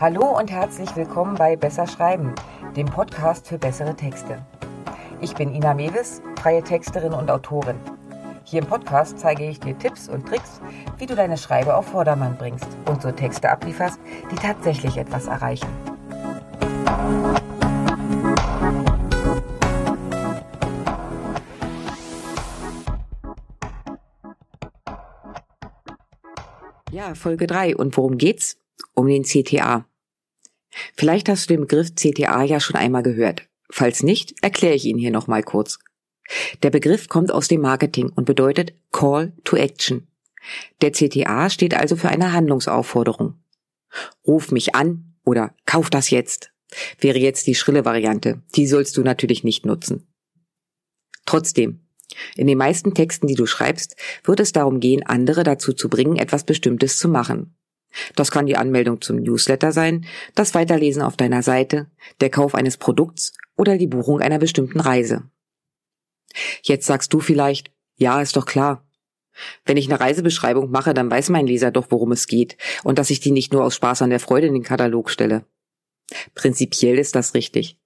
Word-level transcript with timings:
Hallo 0.00 0.38
und 0.38 0.48
herzlich 0.48 0.94
willkommen 0.94 1.34
bei 1.34 1.56
Besser 1.56 1.88
Schreiben, 1.88 2.32
dem 2.76 2.86
Podcast 2.86 3.48
für 3.48 3.58
bessere 3.58 3.96
Texte. 3.96 4.46
Ich 5.20 5.34
bin 5.34 5.52
Ina 5.52 5.74
Mewes, 5.74 6.22
freie 6.40 6.62
Texterin 6.62 7.12
und 7.12 7.28
Autorin. 7.28 7.74
Hier 8.44 8.62
im 8.62 8.68
Podcast 8.68 9.18
zeige 9.18 9.48
ich 9.48 9.58
dir 9.58 9.76
Tipps 9.76 10.08
und 10.08 10.24
Tricks, 10.28 10.60
wie 10.98 11.06
du 11.06 11.16
deine 11.16 11.36
Schreibe 11.36 11.74
auf 11.74 11.86
Vordermann 11.86 12.36
bringst 12.36 12.68
und 12.88 13.02
so 13.02 13.10
Texte 13.10 13.50
ablieferst, 13.50 13.98
die 14.30 14.36
tatsächlich 14.36 14.96
etwas 14.98 15.26
erreichen. 15.26 15.66
Ja, 26.92 27.16
Folge 27.16 27.48
3. 27.48 27.74
Und 27.74 27.96
worum 27.96 28.16
geht's? 28.16 28.58
Um 28.94 29.06
den 29.06 29.24
CTA. 29.24 29.86
Vielleicht 30.94 31.28
hast 31.28 31.48
du 31.48 31.54
den 31.54 31.62
Begriff 31.62 31.94
CTA 31.94 32.42
ja 32.42 32.60
schon 32.60 32.76
einmal 32.76 33.02
gehört. 33.02 33.48
Falls 33.70 34.02
nicht, 34.02 34.34
erkläre 34.42 34.74
ich 34.74 34.84
ihn 34.84 34.98
hier 34.98 35.10
nochmal 35.10 35.42
kurz. 35.42 35.78
Der 36.62 36.70
Begriff 36.70 37.08
kommt 37.08 37.30
aus 37.30 37.48
dem 37.48 37.60
Marketing 37.60 38.10
und 38.10 38.24
bedeutet 38.24 38.74
Call 38.92 39.32
to 39.44 39.56
Action. 39.56 40.08
Der 40.80 40.92
CTA 40.92 41.50
steht 41.50 41.74
also 41.74 41.96
für 41.96 42.08
eine 42.08 42.32
Handlungsaufforderung. 42.32 43.34
Ruf 44.26 44.50
mich 44.50 44.74
an 44.74 45.16
oder 45.24 45.54
kauf 45.64 45.90
das 45.90 46.10
jetzt 46.10 46.52
wäre 46.98 47.18
jetzt 47.18 47.46
die 47.46 47.54
schrille 47.54 47.84
Variante. 47.84 48.42
Die 48.54 48.66
sollst 48.66 48.96
du 48.96 49.02
natürlich 49.02 49.44
nicht 49.44 49.64
nutzen. 49.66 50.06
Trotzdem, 51.24 51.80
in 52.36 52.46
den 52.46 52.58
meisten 52.58 52.94
Texten, 52.94 53.26
die 53.26 53.34
du 53.34 53.46
schreibst, 53.46 53.96
wird 54.24 54.40
es 54.40 54.52
darum 54.52 54.80
gehen, 54.80 55.04
andere 55.04 55.44
dazu 55.44 55.72
zu 55.72 55.88
bringen, 55.88 56.16
etwas 56.16 56.44
Bestimmtes 56.44 56.98
zu 56.98 57.08
machen. 57.08 57.57
Das 58.14 58.30
kann 58.30 58.46
die 58.46 58.56
Anmeldung 58.56 59.00
zum 59.00 59.16
Newsletter 59.16 59.72
sein, 59.72 60.06
das 60.34 60.54
Weiterlesen 60.54 61.02
auf 61.02 61.16
deiner 61.16 61.42
Seite, 61.42 61.86
der 62.20 62.30
Kauf 62.30 62.54
eines 62.54 62.76
Produkts 62.76 63.32
oder 63.56 63.78
die 63.78 63.86
Buchung 63.86 64.20
einer 64.20 64.38
bestimmten 64.38 64.80
Reise. 64.80 65.24
Jetzt 66.62 66.86
sagst 66.86 67.12
du 67.12 67.20
vielleicht, 67.20 67.70
ja, 67.96 68.20
ist 68.20 68.36
doch 68.36 68.46
klar. 68.46 68.84
Wenn 69.64 69.76
ich 69.76 69.88
eine 69.88 70.00
Reisebeschreibung 70.00 70.70
mache, 70.70 70.94
dann 70.94 71.10
weiß 71.10 71.30
mein 71.30 71.46
Leser 71.46 71.70
doch, 71.70 71.86
worum 71.90 72.12
es 72.12 72.26
geht 72.26 72.56
und 72.84 72.98
dass 72.98 73.10
ich 73.10 73.20
die 73.20 73.30
nicht 73.30 73.52
nur 73.52 73.64
aus 73.64 73.74
Spaß 73.76 74.02
an 74.02 74.10
der 74.10 74.20
Freude 74.20 74.48
in 74.48 74.54
den 74.54 74.62
Katalog 74.62 75.10
stelle. 75.10 75.44
Prinzipiell 76.34 76.98
ist 76.98 77.14
das 77.14 77.34
richtig. 77.34 77.78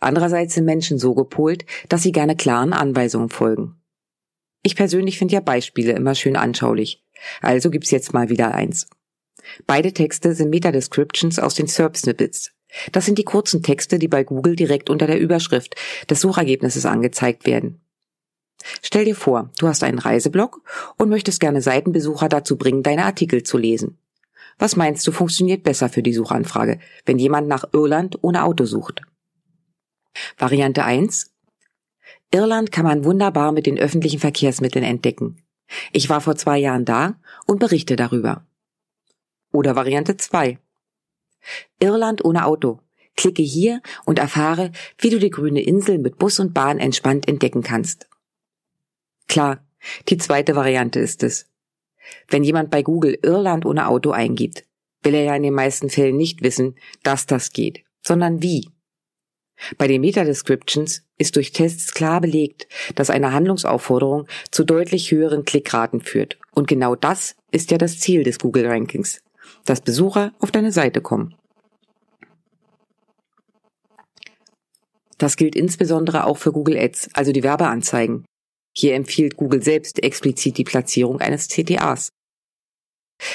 Andererseits 0.00 0.54
sind 0.54 0.64
Menschen 0.64 0.98
so 0.98 1.14
gepolt, 1.14 1.64
dass 1.88 2.02
sie 2.02 2.12
gerne 2.12 2.36
klaren 2.36 2.72
Anweisungen 2.72 3.28
folgen. 3.28 3.80
Ich 4.62 4.76
persönlich 4.76 5.18
finde 5.18 5.34
ja 5.34 5.40
Beispiele 5.40 5.92
immer 5.92 6.14
schön 6.14 6.36
anschaulich. 6.36 7.04
Also 7.42 7.70
gibt's 7.70 7.90
jetzt 7.90 8.14
mal 8.14 8.28
wieder 8.28 8.54
eins. 8.54 8.88
Beide 9.66 9.92
Texte 9.92 10.34
sind 10.34 10.50
Meta-Descriptions 10.50 11.38
aus 11.38 11.54
den 11.54 11.66
SERP-Snippets. 11.66 12.52
Das 12.92 13.06
sind 13.06 13.18
die 13.18 13.24
kurzen 13.24 13.62
Texte, 13.62 13.98
die 13.98 14.08
bei 14.08 14.24
Google 14.24 14.56
direkt 14.56 14.90
unter 14.90 15.06
der 15.06 15.20
Überschrift 15.20 15.76
des 16.10 16.20
Suchergebnisses 16.20 16.86
angezeigt 16.86 17.46
werden. 17.46 17.80
Stell 18.82 19.04
dir 19.04 19.14
vor, 19.14 19.50
du 19.58 19.68
hast 19.68 19.84
einen 19.84 19.98
Reiseblog 19.98 20.62
und 20.96 21.10
möchtest 21.10 21.40
gerne 21.40 21.60
Seitenbesucher 21.60 22.28
dazu 22.28 22.56
bringen, 22.56 22.82
deine 22.82 23.04
Artikel 23.04 23.42
zu 23.42 23.58
lesen. 23.58 23.98
Was 24.58 24.76
meinst 24.76 25.06
du 25.06 25.12
funktioniert 25.12 25.62
besser 25.62 25.88
für 25.88 26.02
die 26.02 26.14
Suchanfrage, 26.14 26.78
wenn 27.04 27.18
jemand 27.18 27.48
nach 27.48 27.64
Irland 27.72 28.18
ohne 28.22 28.44
Auto 28.44 28.64
sucht? 28.64 29.02
Variante 30.38 30.84
1. 30.84 31.32
Irland 32.30 32.72
kann 32.72 32.84
man 32.84 33.04
wunderbar 33.04 33.52
mit 33.52 33.66
den 33.66 33.78
öffentlichen 33.78 34.20
Verkehrsmitteln 34.20 34.84
entdecken. 34.84 35.42
Ich 35.92 36.08
war 36.08 36.20
vor 36.20 36.36
zwei 36.36 36.58
Jahren 36.58 36.84
da 36.84 37.18
und 37.46 37.58
berichte 37.58 37.96
darüber. 37.96 38.46
Oder 39.54 39.76
Variante 39.76 40.16
2. 40.16 40.58
Irland 41.78 42.24
ohne 42.24 42.44
Auto. 42.44 42.80
Klicke 43.16 43.44
hier 43.44 43.82
und 44.04 44.18
erfahre, 44.18 44.72
wie 44.98 45.10
du 45.10 45.20
die 45.20 45.30
grüne 45.30 45.62
Insel 45.62 45.98
mit 45.98 46.18
Bus 46.18 46.40
und 46.40 46.52
Bahn 46.52 46.80
entspannt 46.80 47.28
entdecken 47.28 47.62
kannst. 47.62 48.08
Klar, 49.28 49.64
die 50.08 50.18
zweite 50.18 50.56
Variante 50.56 50.98
ist 50.98 51.22
es. 51.22 51.46
Wenn 52.26 52.42
jemand 52.42 52.72
bei 52.72 52.82
Google 52.82 53.16
Irland 53.22 53.64
ohne 53.64 53.86
Auto 53.86 54.10
eingibt, 54.10 54.64
will 55.04 55.14
er 55.14 55.22
ja 55.22 55.36
in 55.36 55.44
den 55.44 55.54
meisten 55.54 55.88
Fällen 55.88 56.16
nicht 56.16 56.42
wissen, 56.42 56.74
dass 57.04 57.26
das 57.26 57.52
geht, 57.52 57.84
sondern 58.04 58.42
wie. 58.42 58.70
Bei 59.78 59.86
den 59.86 60.00
Meta-Descriptions 60.00 61.04
ist 61.16 61.36
durch 61.36 61.52
Tests 61.52 61.94
klar 61.94 62.20
belegt, 62.20 62.66
dass 62.96 63.08
eine 63.08 63.32
Handlungsaufforderung 63.32 64.26
zu 64.50 64.64
deutlich 64.64 65.12
höheren 65.12 65.44
Klickraten 65.44 66.00
führt. 66.00 66.38
Und 66.50 66.66
genau 66.66 66.96
das 66.96 67.36
ist 67.52 67.70
ja 67.70 67.78
das 67.78 68.00
Ziel 68.00 68.24
des 68.24 68.40
Google 68.40 68.66
Rankings 68.66 69.20
dass 69.64 69.80
Besucher 69.80 70.32
auf 70.38 70.50
deine 70.50 70.72
Seite 70.72 71.00
kommen. 71.00 71.34
Das 75.18 75.36
gilt 75.36 75.54
insbesondere 75.54 76.24
auch 76.24 76.38
für 76.38 76.52
Google 76.52 76.76
Ads, 76.76 77.10
also 77.14 77.32
die 77.32 77.42
Werbeanzeigen. 77.42 78.24
Hier 78.76 78.94
empfiehlt 78.94 79.36
Google 79.36 79.62
selbst 79.62 80.02
explizit 80.02 80.58
die 80.58 80.64
Platzierung 80.64 81.20
eines 81.20 81.48
CTAs. 81.48 82.08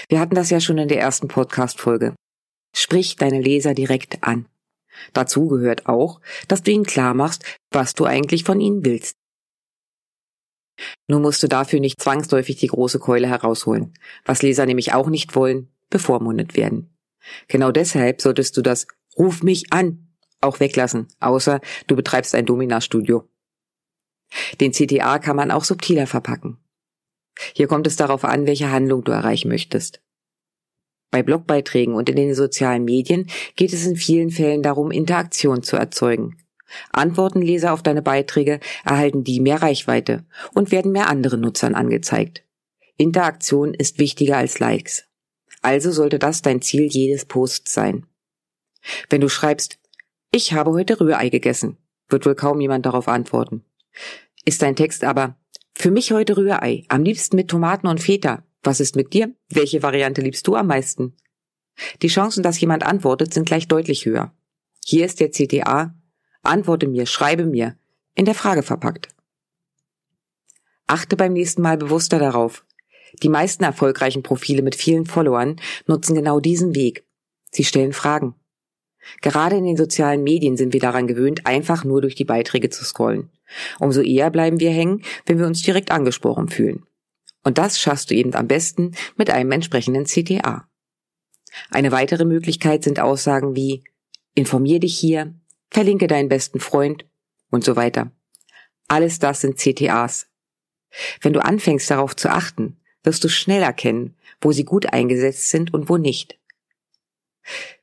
Wir 0.09 0.19
hatten 0.19 0.35
das 0.35 0.49
ja 0.49 0.59
schon 0.59 0.77
in 0.77 0.89
der 0.89 0.99
ersten 0.99 1.27
Podcast-Folge. 1.27 2.15
Sprich 2.75 3.15
deine 3.15 3.41
Leser 3.41 3.73
direkt 3.73 4.23
an. 4.23 4.45
Dazu 5.13 5.47
gehört 5.47 5.87
auch, 5.87 6.19
dass 6.47 6.61
du 6.63 6.71
ihnen 6.71 6.85
klar 6.85 7.13
machst, 7.13 7.45
was 7.71 7.93
du 7.93 8.05
eigentlich 8.05 8.43
von 8.43 8.59
ihnen 8.59 8.83
willst. 8.83 9.15
Nur 11.07 11.19
musst 11.19 11.41
du 11.43 11.47
dafür 11.47 11.79
nicht 11.79 12.01
zwangsläufig 12.01 12.57
die 12.57 12.67
große 12.67 12.99
Keule 12.99 13.27
herausholen, 13.27 13.93
was 14.25 14.41
Leser 14.41 14.65
nämlich 14.65 14.93
auch 14.93 15.07
nicht 15.07 15.35
wollen, 15.35 15.69
bevormundet 15.89 16.55
werden. 16.55 16.95
Genau 17.47 17.71
deshalb 17.71 18.21
solltest 18.21 18.57
du 18.57 18.61
das 18.61 18.87
Ruf 19.17 19.43
mich 19.43 19.71
an 19.73 20.09
auch 20.41 20.59
weglassen, 20.59 21.07
außer 21.19 21.59
du 21.87 21.95
betreibst 21.95 22.33
ein 22.35 22.45
Domina-Studio. 22.45 23.27
Den 24.61 24.71
CTA 24.71 25.19
kann 25.19 25.35
man 25.35 25.51
auch 25.51 25.63
subtiler 25.63 26.07
verpacken. 26.07 26.57
Hier 27.53 27.67
kommt 27.67 27.87
es 27.87 27.95
darauf 27.95 28.23
an, 28.23 28.45
welche 28.45 28.71
Handlung 28.71 29.03
du 29.03 29.11
erreichen 29.11 29.49
möchtest. 29.49 30.01
Bei 31.11 31.23
Blogbeiträgen 31.23 31.95
und 31.95 32.09
in 32.09 32.15
den 32.15 32.35
sozialen 32.35 32.83
Medien 32.83 33.27
geht 33.55 33.73
es 33.73 33.85
in 33.85 33.95
vielen 33.95 34.29
Fällen 34.29 34.61
darum, 34.61 34.91
Interaktion 34.91 35.63
zu 35.63 35.75
erzeugen. 35.75 36.37
Antworten 36.91 37.41
Leser 37.41 37.73
auf 37.73 37.81
deine 37.81 38.03
Beiträge 38.03 38.59
erhalten 38.85 39.23
die 39.23 39.39
mehr 39.39 39.61
Reichweite 39.61 40.25
und 40.53 40.71
werden 40.71 40.91
mehr 40.91 41.09
anderen 41.09 41.41
Nutzern 41.41 41.73
angezeigt. 41.73 42.43
Interaktion 42.95 43.73
ist 43.73 43.97
wichtiger 43.97 44.37
als 44.37 44.59
Likes. 44.59 45.08
Also 45.61 45.91
sollte 45.91 46.19
das 46.19 46.41
dein 46.41 46.61
Ziel 46.61 46.87
jedes 46.89 47.25
Posts 47.25 47.73
sein. 47.73 48.05
Wenn 49.09 49.21
du 49.21 49.29
schreibst, 49.29 49.79
ich 50.31 50.53
habe 50.53 50.71
heute 50.71 50.99
Rührei 50.99 51.29
gegessen, 51.29 51.77
wird 52.07 52.25
wohl 52.25 52.35
kaum 52.35 52.61
jemand 52.61 52.85
darauf 52.85 53.07
antworten. 53.07 53.65
Ist 54.45 54.61
dein 54.61 54.75
Text 54.75 55.03
aber, 55.03 55.35
für 55.73 55.91
mich 55.91 56.11
heute 56.11 56.37
Rührei, 56.37 56.83
am 56.87 57.03
liebsten 57.03 57.35
mit 57.35 57.49
Tomaten 57.49 57.87
und 57.87 58.01
Feta. 58.01 58.43
Was 58.63 58.79
ist 58.79 58.95
mit 58.95 59.13
dir? 59.13 59.33
Welche 59.49 59.81
Variante 59.81 60.21
liebst 60.21 60.45
du 60.47 60.55
am 60.55 60.67
meisten? 60.67 61.15
Die 62.01 62.07
Chancen, 62.09 62.43
dass 62.43 62.59
jemand 62.59 62.83
antwortet, 62.83 63.33
sind 63.33 63.45
gleich 63.45 63.67
deutlich 63.67 64.05
höher. 64.05 64.33
Hier 64.85 65.05
ist 65.05 65.19
der 65.19 65.31
CTA, 65.31 65.95
antworte 66.43 66.87
mir, 66.87 67.05
schreibe 67.05 67.45
mir, 67.45 67.77
in 68.15 68.25
der 68.25 68.35
Frage 68.35 68.63
verpackt. 68.63 69.09
Achte 70.87 71.15
beim 71.15 71.33
nächsten 71.33 71.61
Mal 71.61 71.77
bewusster 71.77 72.19
darauf, 72.19 72.65
die 73.21 73.29
meisten 73.29 73.63
erfolgreichen 73.63 74.23
Profile 74.23 74.61
mit 74.61 74.75
vielen 74.75 75.05
Followern 75.05 75.57
nutzen 75.87 76.15
genau 76.15 76.39
diesen 76.39 76.75
Weg. 76.75 77.05
Sie 77.51 77.63
stellen 77.63 77.93
Fragen. 77.93 78.35
Gerade 79.21 79.55
in 79.55 79.65
den 79.65 79.77
sozialen 79.77 80.23
Medien 80.23 80.57
sind 80.57 80.73
wir 80.73 80.79
daran 80.79 81.07
gewöhnt, 81.07 81.45
einfach 81.45 81.83
nur 81.83 82.01
durch 82.01 82.15
die 82.15 82.25
Beiträge 82.25 82.69
zu 82.69 82.83
scrollen. 82.83 83.29
Umso 83.79 84.01
eher 84.01 84.29
bleiben 84.29 84.59
wir 84.59 84.71
hängen, 84.71 85.03
wenn 85.25 85.39
wir 85.39 85.47
uns 85.47 85.61
direkt 85.61 85.91
angesprochen 85.91 86.49
fühlen. 86.49 86.85
Und 87.43 87.57
das 87.57 87.79
schaffst 87.79 88.11
du 88.11 88.15
eben 88.15 88.33
am 88.35 88.47
besten 88.47 88.91
mit 89.15 89.29
einem 89.29 89.51
entsprechenden 89.51 90.05
CTA. 90.05 90.67
Eine 91.71 91.91
weitere 91.91 92.25
Möglichkeit 92.25 92.83
sind 92.83 92.99
Aussagen 92.99 93.55
wie 93.55 93.83
informier 94.35 94.79
dich 94.79 94.97
hier, 94.97 95.33
verlinke 95.71 96.07
deinen 96.07 96.29
besten 96.29 96.59
Freund 96.59 97.05
und 97.49 97.63
so 97.63 97.75
weiter. 97.75 98.11
Alles 98.87 99.19
das 99.19 99.41
sind 99.41 99.57
CTAs. 99.57 100.27
Wenn 101.21 101.33
du 101.33 101.43
anfängst 101.43 101.89
darauf 101.89 102.15
zu 102.15 102.29
achten, 102.29 102.79
wirst 103.09 103.23
du 103.23 103.27
schnell 103.27 103.63
erkennen, 103.63 104.15
wo 104.39 104.51
sie 104.51 104.65
gut 104.65 104.93
eingesetzt 104.93 105.49
sind 105.49 105.73
und 105.73 105.89
wo 105.89 105.97
nicht. 105.97 106.37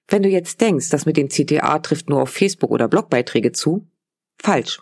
Wenn 0.07 0.23
du 0.23 0.29
jetzt 0.29 0.61
denkst, 0.61 0.89
das 0.89 1.05
mit 1.05 1.17
dem 1.17 1.31
CTA 1.31 1.81
trifft 1.81 2.09
nur 2.09 2.23
auf 2.23 2.31
Facebook 2.31 2.71
oder 2.71 2.87
Blogbeiträge 2.87 3.51
zu, 3.51 3.89
falsch. 4.41 4.81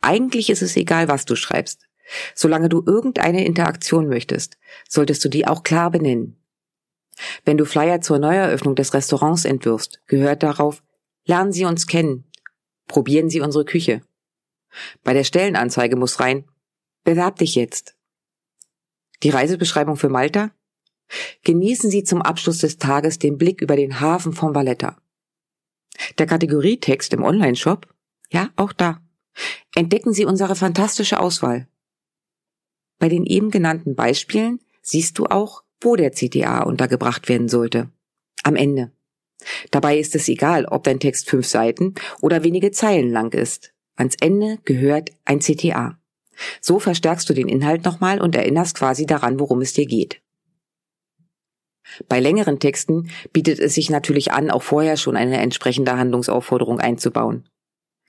Eigentlich 0.00 0.48
ist 0.48 0.62
es 0.62 0.76
egal, 0.76 1.08
was 1.08 1.24
du 1.24 1.34
schreibst. 1.34 1.88
Solange 2.36 2.68
du 2.68 2.84
irgendeine 2.86 3.44
Interaktion 3.44 4.08
möchtest, 4.08 4.58
solltest 4.88 5.24
du 5.24 5.28
die 5.28 5.48
auch 5.48 5.64
klar 5.64 5.90
benennen. 5.90 6.36
Wenn 7.44 7.58
du 7.58 7.64
Flyer 7.64 8.00
zur 8.00 8.20
Neueröffnung 8.20 8.76
des 8.76 8.94
Restaurants 8.94 9.44
entwirfst, 9.44 10.00
gehört 10.06 10.44
darauf, 10.44 10.84
lernen 11.26 11.50
Sie 11.50 11.64
uns 11.64 11.88
kennen, 11.88 12.30
probieren 12.86 13.28
Sie 13.28 13.40
unsere 13.40 13.64
Küche. 13.64 14.02
Bei 15.02 15.14
der 15.14 15.24
Stellenanzeige 15.24 15.96
muss 15.96 16.20
rein, 16.20 16.44
bewerb 17.02 17.40
dich 17.40 17.56
jetzt. 17.56 17.97
Die 19.22 19.30
Reisebeschreibung 19.30 19.96
für 19.96 20.08
Malta? 20.08 20.50
Genießen 21.44 21.90
Sie 21.90 22.04
zum 22.04 22.22
Abschluss 22.22 22.58
des 22.58 22.78
Tages 22.78 23.18
den 23.18 23.38
Blick 23.38 23.60
über 23.60 23.76
den 23.76 24.00
Hafen 24.00 24.32
von 24.32 24.54
Valletta. 24.54 24.96
Der 26.18 26.26
Kategorietext 26.26 27.12
im 27.14 27.22
Onlineshop? 27.22 27.86
Ja, 28.30 28.50
auch 28.56 28.72
da. 28.72 29.00
Entdecken 29.74 30.12
Sie 30.12 30.24
unsere 30.24 30.54
fantastische 30.54 31.20
Auswahl. 31.20 31.66
Bei 32.98 33.08
den 33.08 33.24
eben 33.24 33.50
genannten 33.50 33.94
Beispielen 33.94 34.60
siehst 34.82 35.18
du 35.18 35.26
auch, 35.26 35.62
wo 35.80 35.96
der 35.96 36.10
CTA 36.10 36.62
untergebracht 36.62 37.28
werden 37.28 37.48
sollte. 37.48 37.90
Am 38.42 38.56
Ende. 38.56 38.92
Dabei 39.70 39.98
ist 39.98 40.14
es 40.16 40.28
egal, 40.28 40.64
ob 40.64 40.84
dein 40.84 41.00
Text 41.00 41.30
fünf 41.30 41.46
Seiten 41.46 41.94
oder 42.20 42.42
wenige 42.42 42.72
Zeilen 42.72 43.10
lang 43.10 43.32
ist. 43.32 43.72
Ans 43.96 44.16
Ende 44.20 44.58
gehört 44.64 45.10
ein 45.24 45.40
CTA. 45.40 45.98
So 46.60 46.78
verstärkst 46.78 47.28
du 47.28 47.34
den 47.34 47.48
Inhalt 47.48 47.84
nochmal 47.84 48.20
und 48.20 48.34
erinnerst 48.34 48.76
quasi 48.76 49.06
daran, 49.06 49.40
worum 49.40 49.60
es 49.60 49.72
dir 49.72 49.86
geht. 49.86 50.20
Bei 52.08 52.20
längeren 52.20 52.60
Texten 52.60 53.10
bietet 53.32 53.58
es 53.58 53.74
sich 53.74 53.90
natürlich 53.90 54.32
an, 54.32 54.50
auch 54.50 54.62
vorher 54.62 54.96
schon 54.96 55.16
eine 55.16 55.38
entsprechende 55.38 55.96
Handlungsaufforderung 55.96 56.80
einzubauen. 56.80 57.48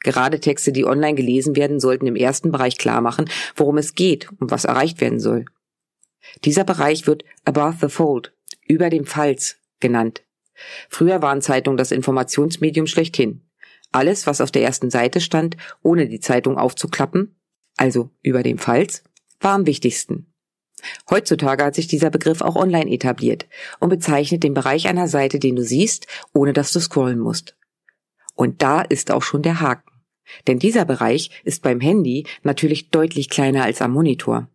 Gerade 0.02 0.40
Texte, 0.40 0.72
die 0.72 0.86
online 0.86 1.16
gelesen 1.16 1.56
werden, 1.56 1.80
sollten 1.80 2.08
im 2.08 2.16
ersten 2.16 2.52
Bereich 2.52 2.78
klar 2.78 3.02
machen, 3.02 3.30
worum 3.56 3.78
es 3.78 3.96
geht 3.96 4.30
und 4.40 4.52
was 4.52 4.66
erreicht 4.66 5.02
werden 5.02 5.20
soll. 5.20 5.46
Dieser 6.46 6.64
Bereich 6.64 7.08
wird 7.08 7.24
above 7.46 7.78
the 7.82 7.90
fold, 7.90 8.34
über 8.68 8.90
dem 8.90 9.06
Falz 9.06 9.58
genannt. 9.80 10.24
Früher 10.90 11.22
waren 11.22 11.42
Zeitungen 11.42 11.78
das 11.78 11.92
Informationsmedium 11.92 12.88
schlechthin. 12.88 13.46
Alles, 13.92 14.28
was 14.28 14.42
auf 14.42 14.52
der 14.52 14.64
ersten 14.64 14.90
Seite 14.90 15.20
stand, 15.20 15.58
ohne 15.82 16.08
die 16.08 16.20
Zeitung 16.20 16.58
aufzuklappen, 16.58 17.38
also 17.80 18.10
über 18.22 18.44
dem 18.44 18.58
Falz, 18.58 19.04
war 19.40 19.54
am 19.54 19.66
wichtigsten. 19.66 20.34
Heutzutage 21.10 21.64
hat 21.64 21.76
sich 21.76 21.88
dieser 21.88 22.10
Begriff 22.10 22.42
auch 22.42 22.58
online 22.58 22.92
etabliert 22.92 23.48
und 23.80 23.90
bezeichnet 23.90 24.44
den 24.44 24.54
Bereich 24.54 24.88
einer 24.88 25.08
Seite, 25.08 25.40
den 25.40 25.56
du 25.56 25.64
siehst, 25.64 26.06
ohne 26.34 26.52
dass 26.52 26.74
du 26.74 26.81
scrollen 26.81 27.20
musst. 27.20 27.56
Und 28.36 28.62
da 28.62 28.81
ist 28.81 29.12
auch 29.12 29.24
schon 29.24 29.44
der 29.44 29.62
Haken. 29.62 29.92
Denn 30.48 30.60
dieser 30.60 30.86
Bereich 30.86 31.31
ist 31.44 31.62
beim 31.62 31.80
Handy 31.80 32.26
natürlich 32.44 32.90
deutlich 32.90 33.30
kleiner 33.30 33.64
als 33.64 33.82
am 33.82 33.94
Monitor. 33.94 34.50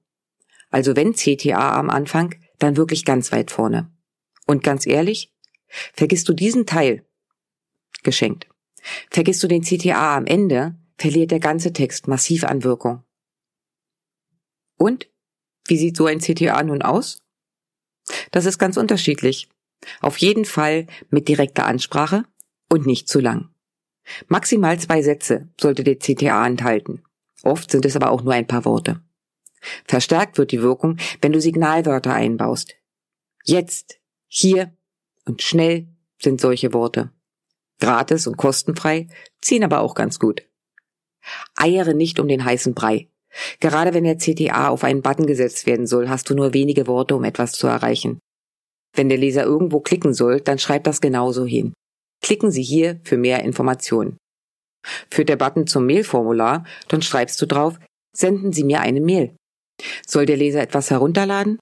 Also 0.71 0.95
wenn 0.95 1.15
CTA 1.15 1.79
am 1.79 1.89
Anfang, 1.91 2.35
dann 2.59 2.77
wirklich 2.77 3.05
ganz 3.05 3.33
weit 3.33 3.51
vorne. 3.51 3.91
Und 4.47 4.63
ganz 4.63 4.87
ehrlich, 4.87 5.33
vergisst 5.95 6.29
du 6.29 6.35
diesen 6.35 6.67
Teil, 6.67 7.05
geschenkt. 8.03 8.49
Vergisst 9.11 9.43
du 9.43 9.49
den 9.49 9.63
CTA 9.63 10.17
am 10.17 10.27
Ende, 10.27 10.77
verliert 10.99 11.31
der 11.31 11.41
ganze 11.41 11.73
Text 11.73 12.07
massiv 12.07 12.45
an 12.45 12.65
Wirkung. 12.65 13.04
Und 14.77 15.09
wie 15.67 15.79
sieht 15.79 15.97
so 15.97 16.07
ein 16.07 16.21
CTA 16.21 16.63
nun 16.63 16.83
aus? 16.83 17.19
Das 18.31 18.45
ist 18.45 18.59
ganz 18.59 18.77
unterschiedlich. 18.77 19.49
Auf 20.01 20.19
jeden 20.19 20.45
Fall 20.45 20.87
mit 21.11 21.29
direkter 21.29 21.67
Ansprache 21.67 22.25
und 22.71 22.87
nicht 22.87 23.09
zu 23.09 23.21
lang. 23.21 23.51
Maximal 24.29 24.79
zwei 24.79 25.03
Sätze 25.03 25.49
sollte 25.59 25.85
der 25.85 25.99
CTA 25.99 26.47
enthalten. 26.47 27.03
Oft 27.43 27.71
sind 27.71 27.85
es 27.85 27.97
aber 27.97 28.11
auch 28.11 28.23
nur 28.23 28.35
ein 28.35 28.47
paar 28.47 28.65
Worte. 28.65 29.01
Verstärkt 29.87 30.39
wird 30.39 30.53
die 30.53 30.63
Wirkung, 30.63 30.99
wenn 31.21 31.33
du 31.33 31.41
Signalwörter 31.41 32.13
einbaust. 32.13 32.75
Jetzt, 33.45 33.99
hier 34.27 34.75
und 35.25 35.43
schnell 35.43 35.89
sind 36.21 36.41
solche 36.41 36.73
Worte. 36.73 37.11
Gratis 37.81 38.27
und 38.27 38.37
kostenfrei 38.37 39.09
ziehen 39.41 39.65
aber 39.65 39.81
auch 39.81 39.95
ganz 39.95 40.19
gut. 40.19 40.47
Eiere 41.57 41.95
nicht 41.95 42.21
um 42.21 42.29
den 42.29 42.45
heißen 42.45 42.75
Brei. 42.75 43.09
Gerade 43.61 43.95
wenn 43.95 44.05
der 44.05 44.19
CTA 44.19 44.69
auf 44.69 44.85
einen 44.85 45.03
Button 45.03 45.27
gesetzt 45.27 45.67
werden 45.67 45.87
soll, 45.87 46.09
hast 46.09 46.31
du 46.31 46.35
nur 46.35 46.55
wenige 46.55 46.87
Worte, 46.87 47.17
um 47.17 47.25
etwas 47.25 47.53
zu 47.53 47.67
erreichen. 47.67 48.19
Wenn 48.95 49.09
der 49.09 49.19
Leser 49.19 49.45
irgendwo 49.45 49.81
klicken 49.81 50.15
soll, 50.15 50.41
dann 50.41 50.59
schreib 50.59 50.85
das 50.85 51.01
genauso 51.01 51.45
hin. 51.45 51.75
Klicken 52.23 52.51
Sie 52.51 52.63
hier 52.63 53.01
für 53.03 53.17
mehr 53.17 53.43
Informationen. 53.43 54.17
Führt 55.11 55.29
der 55.29 55.37
Button 55.37 55.67
zum 55.67 55.87
Mailformular, 55.87 56.65
dann 56.89 57.03
schreibst 57.03 57.41
du 57.43 57.47
drauf, 57.47 57.79
senden 58.17 58.53
Sie 58.53 58.65
mir 58.65 58.81
eine 58.81 59.01
Mail. 59.01 59.35
Soll 60.07 60.27
der 60.27 60.37
Leser 60.37 60.63
etwas 60.63 60.91
herunterladen? 60.91 61.59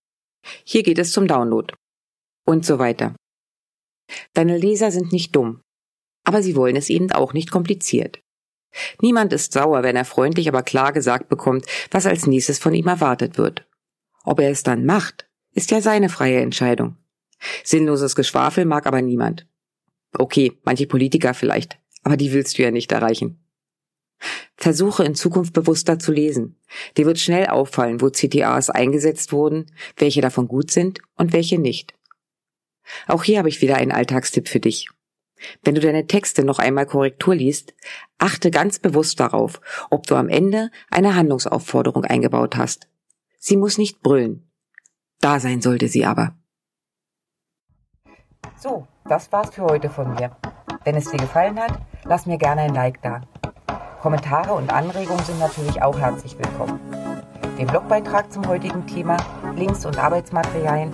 Hier 0.65 0.83
geht 0.83 0.99
es 0.99 1.13
zum 1.13 1.27
Download. 1.27 1.73
Und 2.47 2.67
so 2.67 2.79
weiter. 2.79 3.15
Deine 4.35 4.59
Leser 4.59 4.91
sind 4.91 5.13
nicht 5.13 5.35
dumm, 5.35 5.63
aber 6.25 6.43
sie 6.43 6.57
wollen 6.57 6.77
es 6.77 6.91
eben 6.91 7.11
auch 7.13 7.33
nicht 7.33 7.51
kompliziert. 7.51 8.21
Niemand 9.01 9.33
ist 9.33 9.53
sauer, 9.53 9.83
wenn 9.83 9.97
er 9.97 10.05
freundlich 10.05 10.49
aber 10.49 10.63
klar 10.63 10.93
gesagt 10.93 11.29
bekommt, 11.29 11.67
was 11.91 12.07
als 12.07 12.27
nächstes 12.27 12.59
von 12.59 12.75
ihm 12.75 12.87
erwartet 12.87 13.39
wird. 13.39 13.67
Ob 14.25 14.41
er 14.41 14.51
es 14.51 14.63
dann 14.63 14.87
macht, 14.87 15.29
ist 15.53 15.71
ja 15.71 15.81
seine 15.81 16.09
freie 16.09 16.41
Entscheidung. 16.41 16.97
Sinnloses 17.65 18.15
Geschwafel 18.15 18.65
mag 18.65 18.87
aber 18.87 19.03
niemand. 19.03 19.47
Okay, 20.17 20.59
manche 20.65 20.87
Politiker 20.87 21.35
vielleicht, 21.35 21.79
aber 22.03 22.17
die 22.17 22.33
willst 22.33 22.59
du 22.59 22.63
ja 22.63 22.71
nicht 22.71 22.93
erreichen. 22.93 23.39
Versuche 24.57 25.05
in 25.05 25.15
Zukunft 25.15 25.53
bewusster 25.53 25.99
zu 25.99 26.13
lesen. 26.13 26.57
Dir 26.97 27.07
wird 27.07 27.19
schnell 27.19 27.47
auffallen, 27.47 28.01
wo 28.01 28.11
CTAs 28.11 28.71
eingesetzt 28.71 29.33
wurden, 29.33 29.73
welche 29.97 30.21
davon 30.21 30.47
gut 30.47 30.71
sind 30.71 31.01
und 31.17 31.33
welche 31.33 31.59
nicht. 31.59 31.95
Auch 33.07 33.25
hier 33.25 33.39
habe 33.39 33.49
ich 33.49 33.61
wieder 33.61 33.77
einen 33.77 33.93
Alltagstipp 33.93 34.49
für 34.49 34.61
dich. 34.61 34.89
Wenn 35.63 35.75
du 35.75 35.81
deine 35.81 36.07
Texte 36.07 36.45
noch 36.45 36.59
einmal 36.59 36.87
Korrektur 36.87 37.35
liest, 37.35 37.75
achte 38.19 38.51
ganz 38.51 38.79
bewusst 38.79 39.21
darauf, 39.21 39.61
ob 39.91 40.07
du 40.07 40.15
am 40.15 40.29
Ende 40.29 40.71
eine 40.91 41.15
Handlungsaufforderung 41.15 42.05
eingebaut 42.05 42.57
hast. 42.57 42.89
Sie 43.39 43.57
muss 43.57 43.79
nicht 43.79 44.03
brüllen. 44.03 44.51
Da 45.21 45.41
sein 45.41 45.61
sollte 45.61 45.89
sie 45.89 46.05
aber. 46.05 46.35
So, 48.57 48.87
das 49.09 49.31
war's 49.33 49.51
für 49.51 49.63
heute 49.63 49.91
von 49.91 50.15
mir. 50.15 50.37
Wenn 50.85 50.97
es 50.97 51.11
dir 51.11 51.19
gefallen 51.19 51.59
hat, 51.59 51.81
lass 52.05 52.27
mir 52.27 52.39
gerne 52.39 52.63
ein 52.63 52.75
Like 52.75 53.01
da. 53.03 53.23
Kommentare 54.01 54.53
und 54.53 54.73
Anregungen 54.73 55.25
sind 55.25 55.39
natürlich 55.39 55.81
auch 55.81 55.99
herzlich 55.99 56.37
willkommen. 56.37 56.81
Den 57.59 57.67
Blogbeitrag 57.67 58.33
zum 58.33 58.49
heutigen 58.49 58.87
Thema, 58.87 59.17
Links 59.55 59.87
und 59.87 59.97
Arbeitsmaterialien 59.97 60.93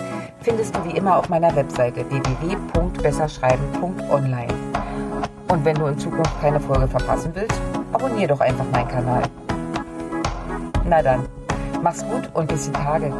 findest 0.48 0.74
du 0.74 0.82
wie 0.84 0.96
immer 0.96 1.18
auf 1.18 1.28
meiner 1.28 1.54
Webseite 1.54 2.08
www.besserschreiben.online. 2.08 4.54
Und 5.48 5.64
wenn 5.64 5.76
du 5.76 5.86
in 5.86 5.98
Zukunft 5.98 6.40
keine 6.40 6.58
Folge 6.58 6.88
verpassen 6.88 7.32
willst, 7.34 7.60
abonniere 7.92 8.28
doch 8.28 8.40
einfach 8.40 8.64
meinen 8.72 8.88
Kanal. 8.88 9.22
Na 10.86 11.02
dann, 11.02 11.28
mach's 11.82 12.02
gut 12.02 12.30
und 12.32 12.48
bis 12.48 12.64
die 12.64 12.72
Tage. 12.72 13.12